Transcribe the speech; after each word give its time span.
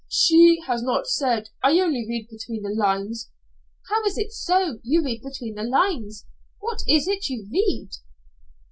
"She 0.09 0.61
has 0.65 0.81
not 0.81 1.05
said. 1.05 1.51
I 1.61 1.79
only 1.79 2.03
read 2.09 2.27
between 2.27 2.63
the 2.63 2.71
lines." 2.71 3.29
"How 3.87 4.03
is 4.05 4.17
it 4.17 4.31
so 4.31 4.79
you 4.81 5.03
read 5.03 5.21
between 5.21 5.53
lines? 5.53 6.25
What 6.59 6.81
is 6.87 7.07
it 7.07 7.29
you 7.29 7.47
read?" 7.51 7.91